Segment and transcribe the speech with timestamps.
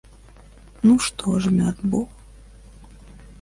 [0.87, 2.01] Ну, што ж мёд бо?